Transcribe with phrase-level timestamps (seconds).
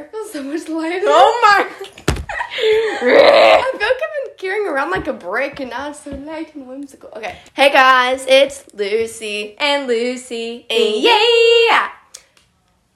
[0.00, 1.00] hair feels so much lighter.
[1.06, 1.86] Oh my.
[2.52, 6.54] I feel like I've been carrying around like a brick and now it's so light
[6.54, 7.10] and whimsical.
[7.16, 7.36] Okay.
[7.54, 9.56] Hey guys, it's Lucy.
[9.58, 10.66] and Lucy.
[10.68, 11.90] And yeah.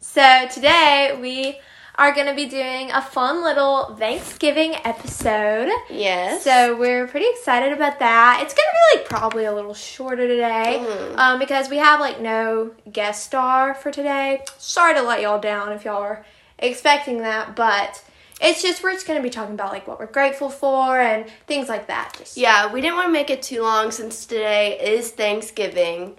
[0.00, 1.58] So today we
[1.96, 5.70] are going to be doing a fun little Thanksgiving episode.
[5.90, 6.42] Yes.
[6.42, 8.40] So we're pretty excited about that.
[8.42, 11.16] It's gonna be like probably a little shorter today, Mhm.
[11.18, 14.42] um, because we have like no guest star for today.
[14.58, 16.26] Sorry to let y'all down if y'all are
[16.70, 18.02] expecting that, but
[18.40, 21.68] it's just we're just gonna be talking about like what we're grateful for and things
[21.68, 22.14] like that.
[22.18, 26.16] Just yeah, we didn't want to make it too long since today is Thanksgiving.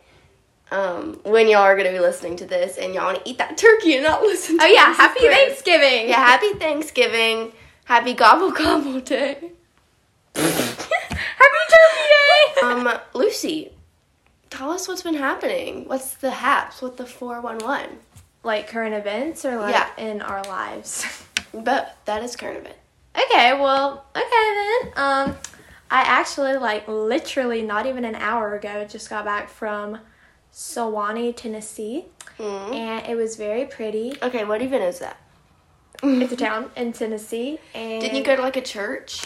[0.72, 3.58] Um, when y'all are gonna be listening to this and y'all want to eat that
[3.66, 4.58] turkey and not listen.
[4.58, 5.20] to Oh yeah, happy.
[5.22, 6.10] Thanksgiving.
[6.10, 7.52] Yeah, happy Thanksgiving.
[7.86, 9.52] Happy gobble gobble day.
[10.36, 12.62] happy Turkey Day.
[12.64, 13.72] Um, Lucy,
[14.50, 15.88] tell us what's been happening.
[15.88, 16.82] What's the haps?
[16.82, 18.00] What the four one one?
[18.46, 19.90] Like current events or like Yeah.
[19.98, 21.06] in our lives.
[21.54, 22.76] But that is current event.
[23.16, 24.24] Okay, well, okay
[24.84, 24.92] then.
[24.98, 25.38] Um,
[25.90, 30.00] I actually like literally not even an hour ago just got back from
[30.54, 32.06] Sewanee, Tennessee,
[32.38, 32.76] Mm.
[32.76, 34.18] and it was very pretty.
[34.22, 35.16] Okay, what even is that?
[36.04, 39.26] It's a town in Tennessee, and Didn't you go to like a church?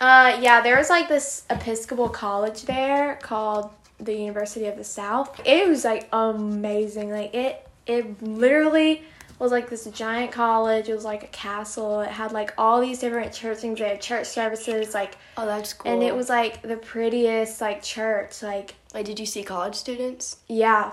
[0.00, 5.38] Uh, yeah, there was like this Episcopal college there called the University of the South.
[5.44, 7.10] It was like amazing.
[7.10, 9.02] Like it, it literally
[9.38, 10.88] was like this giant college.
[10.88, 12.00] It was like a castle.
[12.00, 13.78] It had like all these different church things.
[13.78, 15.90] They had church services, like, Oh, that's cool.
[15.92, 18.42] and it was like the prettiest like church.
[18.42, 20.36] Like, Like, did you see college students?
[20.46, 20.92] yeah,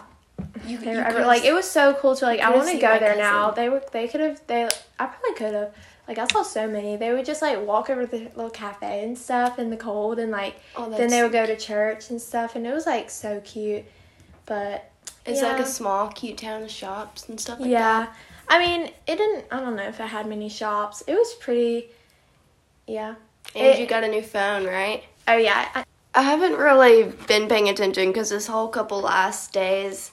[0.66, 2.40] You, they were ever, like it was so cool to like.
[2.40, 3.52] I want to go there now.
[3.52, 3.82] They were.
[3.92, 4.40] They could have.
[4.48, 4.64] They.
[5.00, 5.74] I probably could have.
[6.08, 6.96] Like I saw so many.
[6.96, 10.20] They would just like walk over to the little cafe and stuff in the cold,
[10.20, 13.10] and like Oh, then they would go to church and stuff, and it was like
[13.10, 13.84] so cute.
[14.46, 14.90] But
[15.28, 18.16] It's like a small, cute town of shops and stuff like yeah, that.
[18.48, 19.46] I mean, it didn't.
[19.52, 21.04] I don't know if it had many shops.
[21.08, 21.90] It was pretty.
[22.88, 23.16] Yeah.
[23.56, 25.04] And It- you got a new phone, right?
[25.28, 25.68] Oh yeah.
[25.76, 25.84] I,
[26.16, 30.12] I haven't really been paying attention because this whole couple last days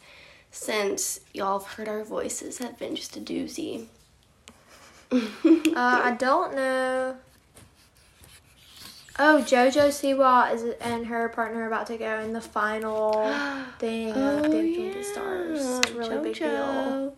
[0.51, 3.87] since y'all have heard our voices have been just a doozy.
[5.13, 5.21] uh,
[5.75, 7.17] I don't know.
[9.17, 13.13] Oh, JoJo Siwa is and her partner are about to go in the final
[13.79, 15.81] thing of Dancing with the Stars.
[15.95, 17.17] Really big deal.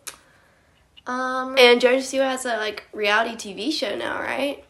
[1.07, 1.55] Um.
[1.57, 4.63] And Jojo Siwa has a like reality TV show now, right?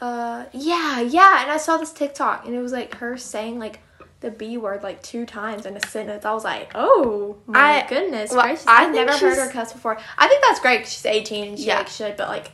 [0.00, 0.46] Uh.
[0.52, 1.00] Yeah.
[1.02, 1.42] Yeah.
[1.42, 3.78] And I saw this TikTok, and it was like her saying like
[4.20, 6.24] the B word like two times in a sentence.
[6.24, 8.66] I was like, oh my I- goodness well, gracious!
[8.66, 9.98] I I've never heard her cuss before.
[10.18, 10.80] I think that's great.
[10.80, 11.78] 'cause she's eighteen and she Yeah.
[11.78, 12.50] like should, but like,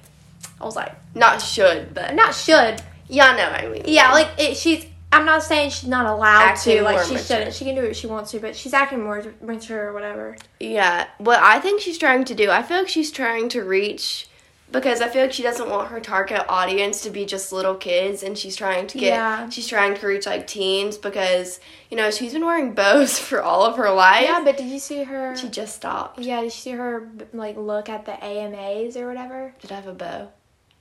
[0.61, 2.83] I was like, Not should, but not should.
[3.09, 3.83] Y'all know what I mean.
[3.87, 4.87] Yeah, like it, she's.
[5.13, 6.83] I'm not saying she's not allowed Acting to.
[6.83, 7.25] Like she mature.
[7.27, 7.55] shouldn't.
[7.55, 10.37] She can do what she wants to, but she's acting more mature or whatever.
[10.61, 14.29] Yeah, what I think she's trying to do, I feel like she's trying to reach
[14.73, 18.25] because I feel like she doesn't want her target audience to be just little kids
[18.25, 19.49] and she's trying to get Yeah.
[19.49, 23.65] she's trying to reach like teens because you know, she's been wearing bows for all
[23.65, 24.25] of her life.
[24.25, 25.37] Yeah, but did you see her?
[25.37, 26.19] she just stopped.
[26.19, 29.55] yeah, did you see her like look at the AMAs or whatever?
[29.61, 30.29] Did I have a bow?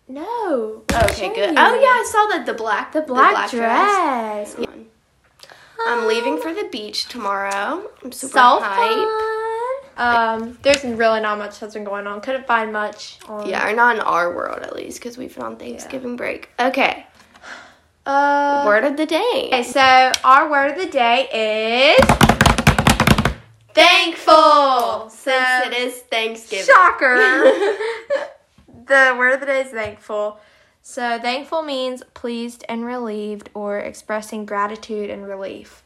[0.08, 0.84] No.
[0.94, 1.50] Okay, good.
[1.58, 4.56] Oh yeah, I saw that the black the black, dress.
[4.56, 4.86] on.
[5.88, 7.90] I'm leaving for the beach tomorrow.
[8.04, 9.22] I'm super So hyped.
[9.98, 9.98] fun.
[9.98, 12.22] Um, there's really not much that's been going on.
[12.22, 13.18] Couldn't find much.
[13.30, 16.50] On, Yeah, or not in our world at least, because we've been on Thanksgiving break.
[16.60, 17.06] Okay,
[18.06, 19.50] Uh, word of the day.
[19.52, 22.06] Okay, so our word of the day is
[23.74, 25.10] thankful.
[25.10, 26.66] Since So it is Thanksgiving.
[26.66, 27.52] shocker.
[28.88, 30.40] the word of the day is thankful.
[30.82, 35.84] So thankful means pleased and relieved, or expressing gratitude and relief.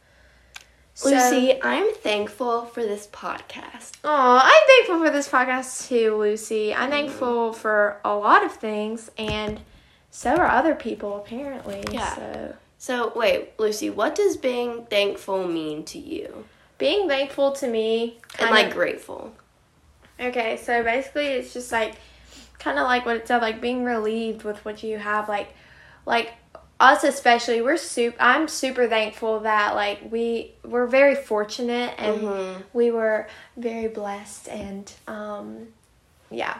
[0.93, 3.93] So- Lucy, I'm thankful for this podcast.
[4.03, 6.73] Oh, I'm thankful for this podcast too, Lucy.
[6.73, 6.91] I'm mm-hmm.
[6.91, 9.61] thankful for a lot of things, and
[10.11, 11.83] so are other people apparently.
[11.91, 12.15] Yeah.
[12.15, 16.45] So So, wait, Lucy, what does being thankful mean to you?
[16.79, 19.33] being thankful to me, And like of- grateful.
[20.19, 21.95] Okay, so basically it's just like
[22.59, 25.27] kind of like what it said, like being relieved with what you have.
[25.29, 25.53] Like,
[26.05, 26.33] like
[26.79, 28.15] us especially, we're super.
[28.21, 32.63] I'm super thankful that like we we're very fortunate and Mhm.
[32.73, 33.27] we were
[33.57, 35.67] very blessed and um,
[36.31, 36.59] yeah,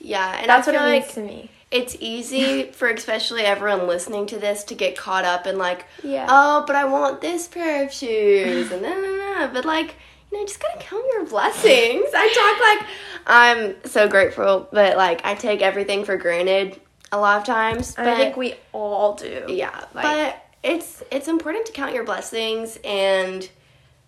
[0.00, 1.50] Yeah, and that's what it means like to me.
[1.70, 6.26] it's easy for especially everyone listening to this to get caught up in like, Yeah.
[6.28, 9.50] oh, but I want this pair of shoes and no, no, no.
[9.52, 9.94] But like,
[10.32, 12.06] you know, just gotta count your blessings.
[12.12, 12.88] I talk like
[13.26, 16.80] I'm so grateful, but like I take everything for granted
[17.12, 17.94] a lot of times.
[17.96, 19.44] And I think we all do.
[19.48, 23.48] Yeah, Like- but it's it's important to count your blessings and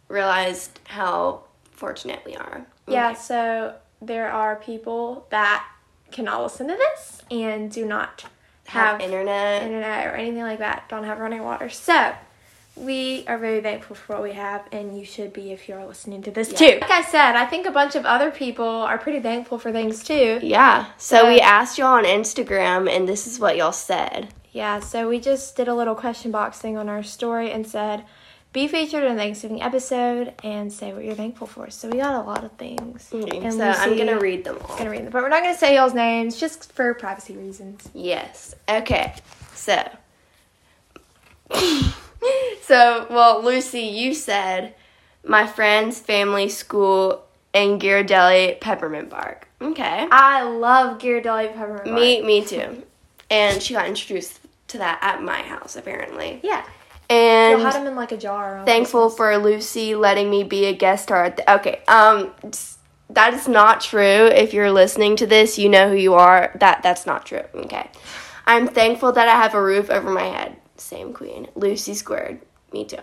[0.08, 1.42] realize how
[1.72, 2.66] fortunate we are.
[2.86, 5.66] Yeah, so there are people that
[6.10, 8.24] cannot listen to this and do not
[8.66, 9.62] Have have internet.
[9.62, 11.68] internet or anything like that, don't have running water.
[11.68, 12.14] So,
[12.76, 16.22] we are very thankful for what we have, and you should be if you're listening
[16.22, 16.58] to this Yeah.
[16.58, 16.78] too.
[16.80, 20.04] Like I said, I think a bunch of other people are pretty thankful for things
[20.04, 20.40] too.
[20.42, 20.86] Yeah.
[20.98, 24.28] So we Uh, asked y'all on Instagram, and this is what y'all said.
[24.52, 28.04] Yeah, so we just did a little question box thing on our story and said,
[28.52, 31.68] be featured in the Thanksgiving episode and say what you're thankful for.
[31.68, 33.10] So we got a lot of things.
[33.12, 34.78] Okay, And so I'm gonna read them all.
[34.78, 37.86] Gonna read them, but we're not gonna say y'all's names just for privacy reasons.
[37.92, 38.54] Yes.
[38.66, 39.12] Okay.
[39.54, 39.86] So.
[42.62, 44.74] so, well, Lucy, you said
[45.24, 47.24] my friends, family, school,
[47.54, 49.48] and Ghirardelli peppermint bark.
[49.60, 50.06] Okay.
[50.10, 51.92] I love Ghirardelli peppermint.
[51.94, 52.82] Me, me too.
[53.30, 56.40] And she got introduced to that at my house, apparently.
[56.42, 56.64] Yeah.
[57.08, 58.62] And You'll have them in like a jar.
[58.66, 61.24] thankful for Lucy letting me be a guest star.
[61.26, 62.32] At the, okay, um,
[63.10, 64.26] that is not true.
[64.26, 66.50] If you're listening to this, you know who you are.
[66.58, 67.42] That that's not true.
[67.54, 67.88] Okay,
[68.44, 70.56] I'm thankful that I have a roof over my head.
[70.78, 72.40] Same queen, Lucy squared.
[72.72, 72.98] Me too.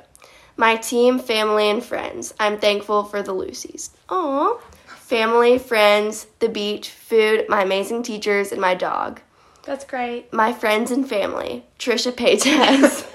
[0.57, 2.33] My team, family, and friends.
[2.39, 3.89] I'm thankful for the Lucys.
[4.09, 4.57] Aw.
[4.99, 9.21] Family, friends, the beach, food, my amazing teachers, and my dog
[9.63, 10.31] That's great.
[10.31, 11.65] my friends and family.
[11.79, 13.05] Trisha Paytas.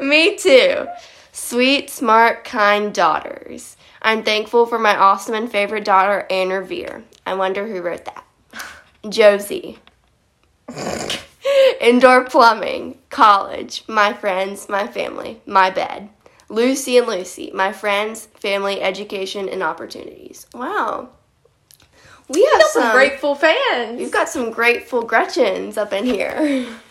[0.02, 0.86] Me too.
[1.32, 3.76] Sweet, smart, kind daughters.
[4.02, 7.04] I'm thankful for my awesome and favorite daughter, Anne Revere.
[7.26, 8.24] I wonder who wrote that.
[9.08, 9.78] Josie.
[11.80, 16.10] Indoor plumbing, college, my friends, my family, my bed.
[16.48, 20.46] Lucy and Lucy, my friends, family, education, and opportunities.
[20.52, 21.10] Wow.
[22.28, 24.00] We have Some some grateful fans.
[24.00, 26.34] You've got some grateful Gretchens up in here.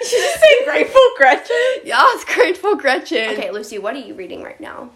[0.00, 1.56] Did you say grateful Gretchen?
[1.84, 3.30] yes, grateful Gretchen.
[3.30, 4.90] Okay, Lucy, what are you reading right now?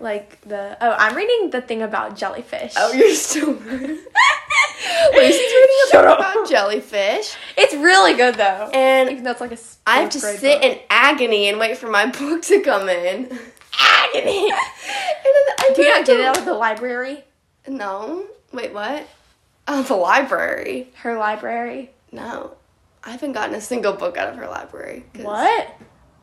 [0.00, 2.74] Like the oh, I'm reading the thing about jellyfish.
[2.76, 3.48] Oh, you're still.
[3.52, 4.06] Lucy's
[5.12, 8.70] reading a book about jellyfish, It's really good though.
[8.72, 10.70] and Even though it's like a I have to sit book.
[10.70, 13.24] in agony and wait for my book to come in.
[13.80, 14.50] agony.
[14.50, 17.24] And then I Do you not get it out of the library?
[17.66, 18.24] No.
[18.52, 19.06] Wait, what?
[19.66, 20.90] Oh, the library.
[20.94, 21.90] Her library.
[22.12, 22.52] No.
[23.04, 25.04] I haven't gotten a single book out of her library.
[25.16, 25.68] What?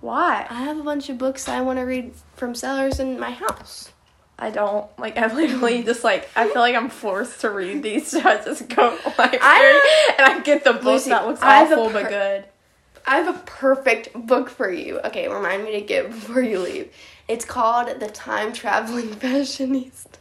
[0.01, 0.45] Why?
[0.49, 3.91] I have a bunch of books I want to read from sellers in my house.
[4.37, 5.17] I don't like.
[5.17, 6.29] I literally just like.
[6.35, 10.15] I feel like I'm forced to read these, so I just go to library I-
[10.19, 12.45] and I get the book Lucy, that looks I have a awful but good.
[13.07, 14.99] I have a perfect book for you.
[15.01, 16.91] Okay, remind me to get before you leave.
[17.27, 20.17] It's called The Time Traveling Fashionista.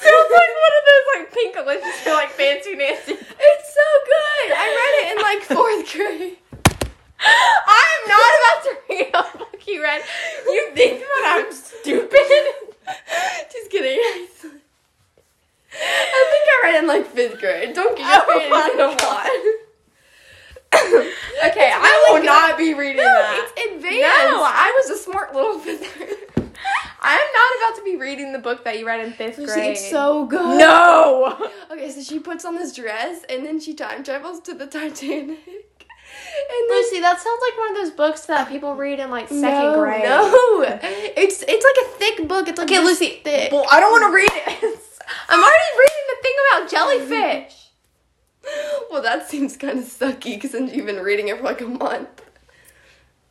[0.00, 3.12] Sounds like one of those like Pinkalicious or like fancy Nancy.
[3.12, 4.52] It's so good.
[4.56, 6.36] I read it in like fourth grade.
[7.22, 10.02] I'm not about to read a book you read.
[10.46, 12.18] You think that I'm stupid?
[13.52, 13.98] Just kidding.
[15.72, 17.74] I think I read it in like fifth grade.
[17.74, 19.30] Don't get Oh your my fantasy God.
[20.72, 22.26] Okay, It's I really will good.
[22.26, 23.50] not be reading No, that.
[23.56, 24.30] it's advanced.
[24.30, 24.44] No,
[25.32, 26.50] I was a smart little fifth grader.
[27.02, 29.70] I'm not about to be reading the book that you read in fifth Lucy, grade.
[29.72, 30.58] it's so good.
[30.58, 31.50] no.
[31.72, 35.38] Okay, so she puts on this dress and then she time travels to the Titanic.
[36.10, 39.28] And then Lucy, that sounds like one of those books that people read in like
[39.28, 40.02] second no, grade.
[40.02, 42.48] No, it's it's like a thick book.
[42.48, 43.20] It's like Okay, this Lucy.
[43.22, 43.52] thick.
[43.52, 44.80] Well, I don't want to read it.
[45.28, 47.70] I'm already reading the thing about jellyfish.
[48.90, 51.66] Well, that seems kind of sucky because then you've been reading it for like a
[51.66, 52.22] month.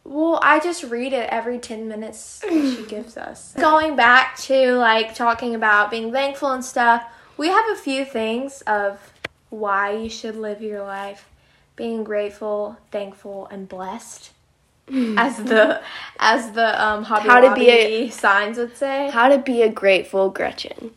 [0.10, 3.54] Well, I just read it every 10 minutes she gives us.
[3.54, 7.04] Going back to like talking about being thankful and stuff,
[7.38, 9.14] we have a few things of
[9.52, 11.30] why you should live your life
[11.76, 14.32] being grateful, thankful, and blessed.
[14.90, 15.80] As the
[16.18, 19.12] as the um hobby How to be a- signs would say.
[19.12, 20.90] How to be a grateful Gretchen.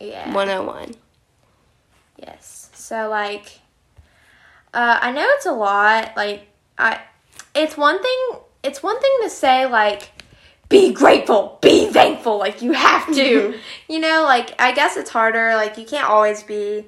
[0.00, 0.34] Yeah.
[0.34, 0.96] 101.
[2.16, 2.70] Yes.
[2.74, 3.60] So like
[4.74, 6.16] uh I know it's a lot.
[6.16, 6.98] Like I
[7.54, 8.18] it's one thing
[8.62, 10.10] it's one thing to say like
[10.68, 13.54] be grateful, be thankful, like you have to.
[13.88, 16.86] you know, like I guess it's harder, like you can't always be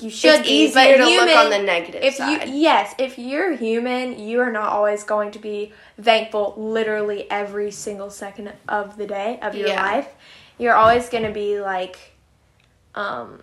[0.00, 2.48] you should It's be, easier to human, look on the negative if side.
[2.48, 7.70] you yes, if you're human, you are not always going to be thankful literally every
[7.70, 9.82] single second of the day of your Yeah.
[9.82, 10.08] life.
[10.58, 11.98] You're always going to be like
[12.94, 13.42] um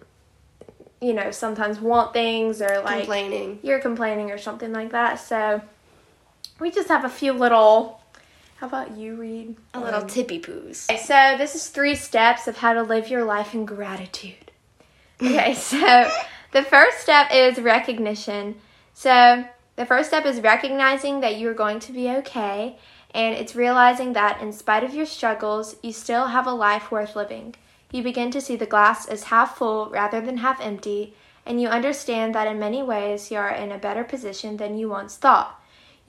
[0.99, 3.57] you know, sometimes want things or like Complaining.
[3.63, 5.15] you're complaining or something like that.
[5.15, 5.61] So
[6.61, 7.99] we just have a few little
[8.57, 10.87] how about you read A little um, tippy poos.
[10.87, 14.51] Okay, so this is three steps of how to live your life in gratitude.
[15.19, 16.11] Okay, so
[16.51, 18.61] the first step is recognition.
[18.93, 19.43] So
[19.77, 22.77] the first step is recognizing that you're going to be okay
[23.13, 27.15] And it's realizing that in spite of your struggles, you still have a life worth
[27.15, 27.55] living.
[27.91, 31.13] You begin to see the glass as half full rather than half empty,
[31.45, 34.87] and you understand that in many ways you are in a better position than you
[34.87, 35.60] once thought.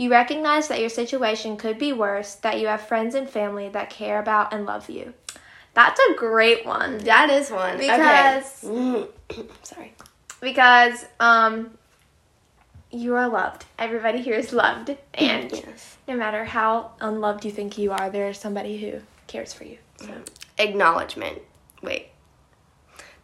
[0.02, 3.88] You recognize that your situation could be worse, that you have friends and family that
[3.88, 5.14] care about and love you.
[5.74, 6.98] That's a great one.
[6.98, 7.78] That is one.
[7.78, 9.08] Because- okay.
[9.62, 9.94] sorry.
[10.40, 11.78] Because um
[12.90, 13.64] you are loved.
[13.78, 14.96] Everybody here is loved.
[15.14, 15.96] And Yes.
[16.08, 19.78] no matter how unloved you think you are, there is somebody who cares for you.
[19.98, 20.08] So
[20.58, 21.38] Acknowledgement.
[21.80, 22.08] Wait.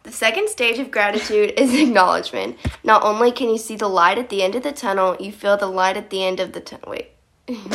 [0.09, 2.57] The second stage of gratitude is acknowledgement.
[2.83, 5.55] Not only can you see the light at the end of the tunnel, you feel
[5.55, 6.89] the light at the end of the tunnel.
[6.89, 7.11] Wait.
[7.47, 7.59] Would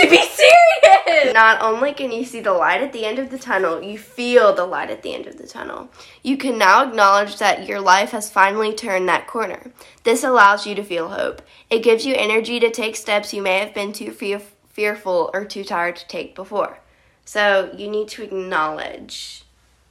[0.00, 1.34] you be serious?
[1.34, 4.54] Not only can you see the light at the end of the tunnel, you feel
[4.54, 5.88] the light at the end of the tunnel.
[6.22, 9.72] You can now acknowledge that your life has finally turned that corner.
[10.04, 11.42] This allows you to feel hope.
[11.68, 15.44] It gives you energy to take steps you may have been too fe- fearful or
[15.44, 16.78] too tired to take before.
[17.24, 19.43] So you need to acknowledge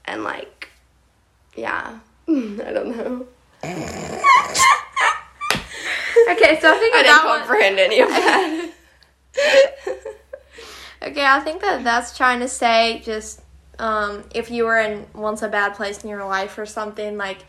[0.06, 0.70] and, like,
[1.56, 2.00] yeah.
[2.28, 3.28] I don't know.
[6.30, 8.72] Okay, so I think I that, didn't one, comprehend any of that.
[11.04, 13.42] Okay, I think that that's trying to say just
[13.78, 17.40] um, if you were in once a bad place in your life or something, like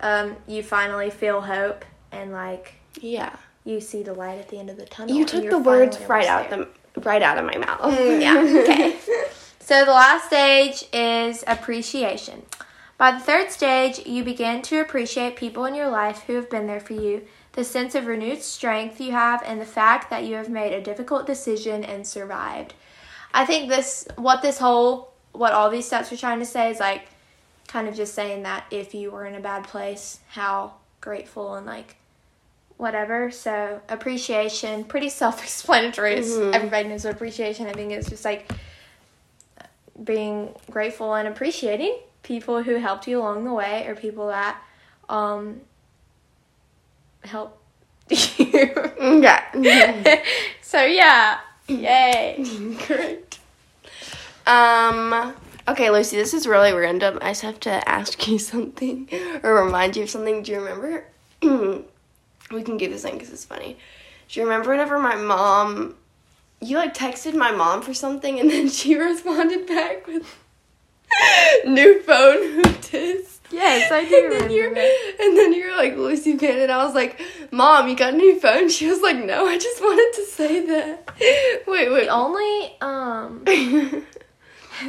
[0.00, 3.34] um, you finally feel hope and like yeah.
[3.64, 5.16] you see the light at the end of the tunnel.
[5.16, 6.66] You took the words right out there.
[6.94, 7.92] the right out of my mouth.
[8.20, 8.96] yeah, okay.
[9.60, 12.42] So the last stage is appreciation.
[12.98, 16.66] By the third stage, you begin to appreciate people in your life who have been
[16.66, 20.34] there for you, the sense of renewed strength you have, and the fact that you
[20.34, 22.74] have made a difficult decision and survived.
[23.32, 26.80] I think this, what this whole, what all these steps are trying to say is
[26.80, 27.06] like,
[27.68, 31.66] kind of just saying that if you were in a bad place, how grateful and
[31.66, 31.96] like
[32.76, 33.30] whatever.
[33.30, 36.14] So appreciation, pretty self-explanatory.
[36.14, 36.54] It's, mm-hmm.
[36.54, 37.66] Everybody knows what appreciation.
[37.66, 38.50] I think it's just like
[40.02, 44.60] being grateful and appreciating people who helped you along the way or people that
[45.08, 45.60] um
[47.24, 47.60] help
[48.08, 48.72] you.
[48.98, 50.22] Yeah.
[50.62, 52.44] so yeah, yay.
[52.86, 53.38] Great.
[54.46, 55.34] Um.
[55.68, 57.18] Okay, Lucy, this is really random.
[57.22, 59.08] I just have to ask you something
[59.42, 60.42] or remind you of something.
[60.42, 61.04] Do you remember?
[62.50, 63.76] we can give this in because it's funny.
[64.28, 65.94] Do you remember whenever my mom,
[66.60, 70.24] you like texted my mom for something and then she responded back with
[71.66, 72.64] new phone who?
[73.52, 75.14] Yes, I do And then remember you're, that.
[75.20, 78.38] and then you're like Lucy Pan, and I was like, "Mom, you got a new
[78.38, 81.10] phone?" She was like, "No, I just wanted to say that."
[81.66, 82.04] Wait, wait.
[82.04, 83.42] The only um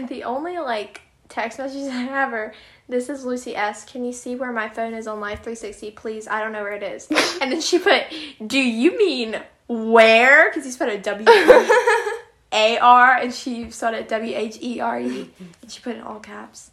[0.07, 2.53] the only like text messages I have are
[2.87, 3.83] this is Lucy S.
[3.83, 5.91] Can you see where my phone is on Life 360?
[5.91, 7.07] Please, I don't know where it is.
[7.41, 8.03] And then she put,
[8.45, 10.49] Do you mean where?
[10.49, 11.25] Because you spelled it W
[12.53, 15.29] A R and she spelled it W H E R E.
[15.61, 16.71] And she put it in all caps.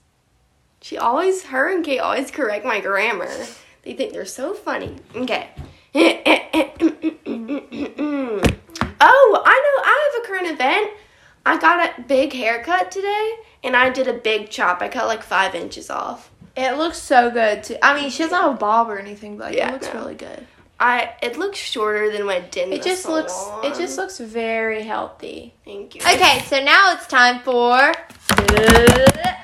[0.81, 3.31] She always, her and Kate always correct my grammar.
[3.83, 4.97] They think they're so funny.
[5.15, 5.49] Okay.
[5.95, 8.41] oh,
[9.01, 9.83] I know.
[9.85, 10.91] I have a current event.
[11.47, 13.33] I got a big haircut today,
[13.65, 14.83] and I did a big chop.
[14.83, 16.31] I cut like five inches off.
[16.57, 17.77] It looks so good too.
[17.83, 19.95] I mean, she doesn't have a bob or anything, but Yeah, it looks no.
[20.01, 20.47] really good.
[20.81, 22.69] I it looks shorter than did.
[22.69, 25.55] In It just looks it just looks very healthy.
[25.65, 26.01] Thank you.
[26.03, 27.93] Okay, so now it's time for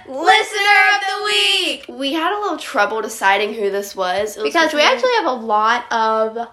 [0.06, 1.86] Listener of the Week.
[1.88, 4.36] We had a little trouble deciding who this was.
[4.36, 6.48] Was Because we actually have a lot of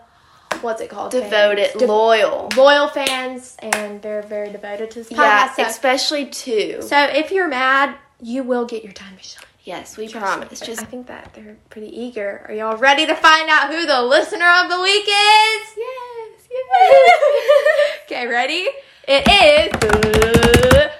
[0.61, 1.11] what's it called?
[1.11, 1.77] devoted.
[1.77, 2.49] De- loyal.
[2.57, 6.81] loyal fans, and they're very devoted to this Yeah, so, especially two.
[6.81, 9.43] so if you're mad, you will get your time to shine.
[9.63, 10.13] Yes, we me.
[10.13, 10.59] promise.
[10.59, 12.45] Just I think that they're pretty eager.
[12.47, 15.77] Are y'all ready to find out who the listener of the week is?
[15.77, 17.99] yes, yes.
[18.05, 18.67] Okay, ready?
[19.07, 20.91] It is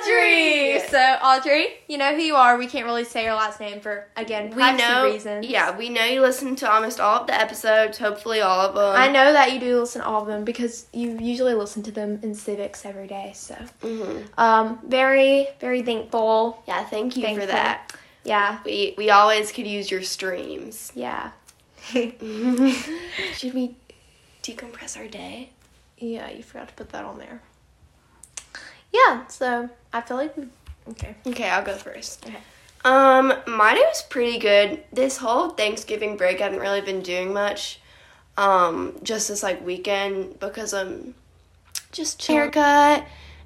[0.00, 0.80] Audrey.
[0.88, 2.56] So Audrey, you know who you are.
[2.56, 5.04] We can't really say your last name for again we know.
[5.10, 5.46] reasons.
[5.46, 7.98] Yeah, we know you listen to almost all of the episodes.
[7.98, 8.94] Hopefully, all of them.
[8.96, 11.90] I know that you do listen to all of them because you usually listen to
[11.92, 13.32] them in civics every day.
[13.34, 16.62] So, hmm um, very, very thankful.
[16.66, 17.46] Yeah, thank you Thankful.
[17.46, 17.92] for that.
[18.24, 20.92] Yeah, We we always could use your streams.
[20.94, 21.30] yeah,
[21.92, 23.76] Should we
[24.42, 25.50] decompress our day?
[25.98, 26.30] yeah.
[26.30, 27.42] You forgot to put that on there.
[28.92, 29.26] Yeah.
[29.26, 30.34] So I feel like.
[30.90, 31.14] Okay.
[31.26, 32.26] Okay, I'll go first.
[32.26, 32.38] Okay.
[32.84, 34.82] Um, my day was pretty good.
[34.92, 37.80] This whole Thanksgiving break, I haven't really been doing much.
[38.36, 41.14] Um, just this like weekend because I'm
[41.90, 43.04] just haircut,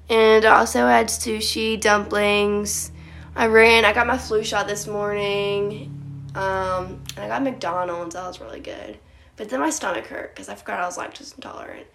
[0.09, 2.91] and I also had sushi, dumplings.
[3.35, 3.85] I ran.
[3.85, 5.99] I got my flu shot this morning.
[6.35, 8.15] Um, and I got McDonald's.
[8.15, 8.97] That was really good.
[9.35, 11.87] But then my stomach hurt because I forgot I was lactose intolerant.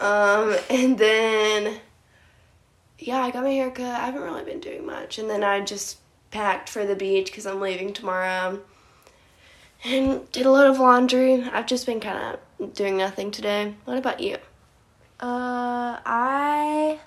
[0.00, 1.80] Um, and then,
[3.06, 3.86] yeah, I got my hair cut.
[3.86, 5.18] I haven't really been doing much.
[5.18, 5.98] And then I just
[6.30, 8.60] packed for the beach because I'm leaving tomorrow.
[9.84, 11.42] And did a lot of laundry.
[11.42, 13.74] I've just been kind of doing nothing today.
[13.84, 14.36] What about you?
[15.20, 17.00] Uh, I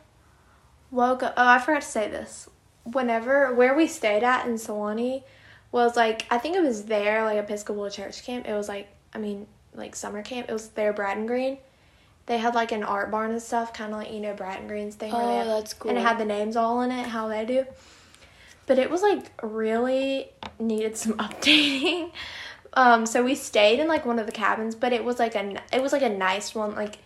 [0.91, 1.33] woke up.
[1.37, 2.49] Oh, I forgot to say this.
[2.83, 5.23] Whenever where we stayed at in Sewanee
[5.71, 8.47] was like I think it was there like Episcopal Church camp.
[8.47, 10.49] It was like I mean like summer camp.
[10.49, 11.57] It was there Bratton Green.
[12.27, 14.95] They had like an art barn and stuff, kind of like you know Bratton Green's
[14.95, 15.11] thing.
[15.13, 15.89] Oh, have- that's cool.
[15.89, 17.65] And it had the names all in it, how they do.
[18.65, 22.11] But it was like really needed some updating.
[22.73, 25.61] Um, so we stayed in like one of the cabins, but it was like a
[25.71, 26.75] it was like a nice one.
[26.75, 26.97] Like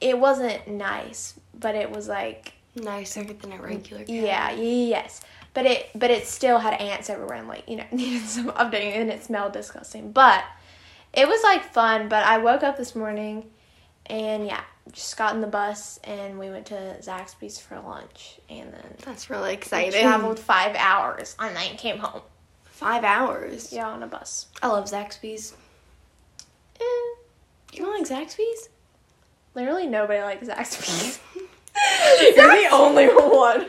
[0.00, 5.20] it wasn't nice, but it was like Nicer than a regular yeah, yes.
[5.52, 8.96] But it but it still had ants everywhere and like, you know, needed some updating
[8.96, 10.12] and it smelled disgusting.
[10.12, 10.44] But
[11.12, 13.50] it was like fun, but I woke up this morning
[14.06, 18.72] and yeah, just got in the bus and we went to Zaxby's for lunch and
[18.72, 20.02] then That's really we exciting.
[20.02, 22.22] traveled five hours and then came home.
[22.64, 23.72] Five hours.
[23.72, 24.46] Yeah, on a bus.
[24.62, 25.54] I love Zaxby's.
[26.80, 26.84] Eh,
[27.72, 28.68] You don't like Zaxby's?
[29.54, 31.20] literally nobody likes Zaxby's.
[32.20, 33.66] You're the only one.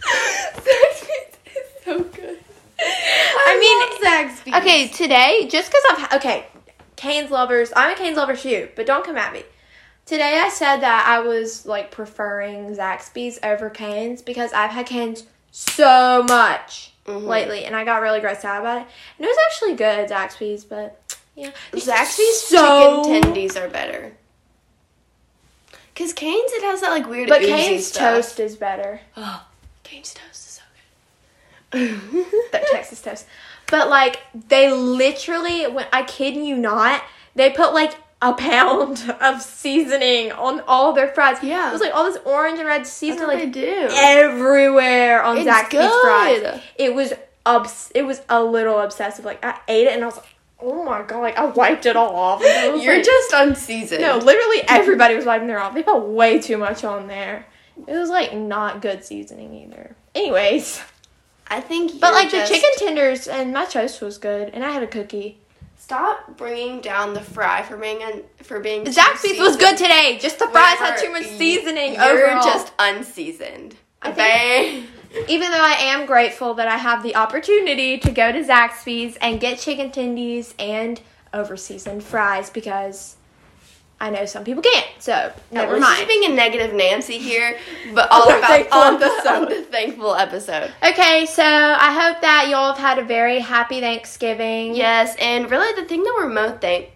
[0.00, 2.38] Zaxby's is so good.
[2.78, 4.54] I mean, Zaxby's.
[4.62, 6.46] Okay, today, just because I've okay,
[6.96, 7.72] Canes lovers.
[7.76, 9.42] I'm a Canes lover too, but don't come at me.
[10.06, 15.24] Today I said that I was like preferring Zaxby's over Canes because I've had Canes
[15.50, 17.26] so much Mhm.
[17.26, 18.86] lately, and I got really grossed out about it.
[19.18, 21.00] And it was actually good Zaxby's, but
[21.34, 24.12] yeah, Zaxby's so chicken tendies are better.
[25.94, 27.28] Cause Cane's it has that like weird.
[27.28, 28.16] But Canes stuff.
[28.16, 29.00] toast is better.
[29.16, 29.44] Oh,
[29.82, 30.62] Cane's toast is so
[31.70, 32.26] good.
[32.52, 33.24] that Texas toast.
[33.70, 37.02] But like they literally, when I kid you not,
[37.34, 41.42] they put like a pound of seasoning on all their fries.
[41.42, 41.68] Yeah.
[41.68, 43.88] it was like all this orange and red seasoning like do.
[43.92, 46.02] everywhere on It's Zaxby's good.
[46.42, 46.60] fries.
[46.76, 47.12] It was
[47.44, 49.24] obs- It was a little obsessive.
[49.24, 50.26] Like I ate it and I was like,
[50.60, 51.20] oh my god!
[51.20, 52.42] Like I wiped it all off.
[52.42, 54.00] And I was You're like- just unseasoned.
[54.00, 55.74] no, literally everybody was wiping their off.
[55.74, 57.46] They put way too much on there.
[57.86, 59.94] It was like not good seasoning either.
[60.14, 60.80] Anyways.
[61.48, 62.00] I think.
[62.00, 64.86] But like just- the chicken tenders and my toast was good, and I had a
[64.86, 65.38] cookie.
[65.78, 68.84] Stop bringing down the fry for being un- for being.
[68.84, 70.18] too Zaxby's was good today.
[70.20, 71.94] Just the fries had too much seasoning.
[71.94, 72.42] You're overall.
[72.42, 73.76] just unseasoned.
[74.02, 74.84] I Okay.
[75.28, 79.38] even though I am grateful that I have the opportunity to go to Zaxby's and
[79.40, 81.00] get chicken tendies and
[81.32, 83.16] overseasoned fries because
[83.98, 84.86] I know some people can't.
[84.98, 85.96] So never we're mind.
[85.96, 87.58] just being a negative Nancy here,
[87.94, 90.70] but all about thankful on the, on the thankful episode.
[90.82, 94.74] Okay, so I hope that y'all have had a very happy Thanksgiving.
[94.74, 96.90] Yes, and really the thing that we're most thank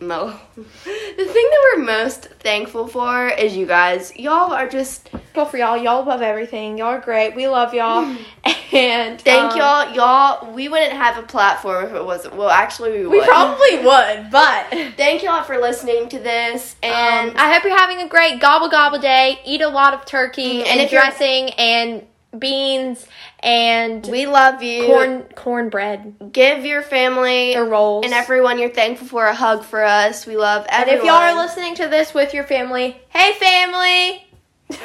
[0.00, 4.14] mo the thing that we're most thankful for is you guys.
[4.16, 6.78] Y'all are just Well, for y'all, y'all above everything.
[6.78, 7.34] Y'all are great.
[7.34, 8.16] We love y'all.
[8.70, 9.94] And thank um, y'all.
[9.94, 12.36] Y'all, we wouldn't have a platform if it wasn't.
[12.36, 13.10] Well, actually, we would.
[13.12, 17.74] We probably would, but Thank y'all for listening to this, and Um, I hope you're
[17.76, 19.40] having a great gobble gobble day.
[19.46, 23.06] Eat a lot of turkey Mm, and and, if you're- dressing and beans
[23.40, 24.86] and we love you.
[24.86, 28.04] corn cornbread Give your family or rolls.
[28.04, 30.26] and everyone you're thankful for a hug for us.
[30.26, 34.24] We love and if y'all are listening to this with your family, hey family.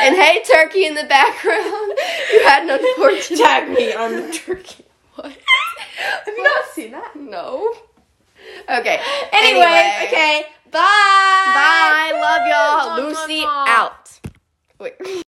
[0.00, 1.64] and hey, turkey in the background.
[2.32, 3.38] you had an unfortunate.
[3.44, 4.84] Tag me on the turkey.
[5.14, 5.32] What?
[6.24, 7.16] Have you not seen that?
[7.16, 7.72] No.
[8.68, 9.00] Okay.
[9.32, 10.46] Anyway, okay.
[10.70, 10.80] Bye.
[10.80, 12.10] Bye.
[12.14, 13.08] Love y'all.
[13.08, 14.20] Lucy out.
[14.78, 15.24] Wait.